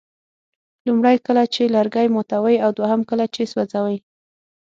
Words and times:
لومړی 0.87 1.15
کله 1.25 1.43
چې 1.53 1.71
لرګي 1.75 2.07
ماتوئ 2.15 2.55
او 2.65 2.69
دوهم 2.79 3.01
کله 3.09 3.25
چې 3.33 3.41
سوځوئ. 3.51 3.97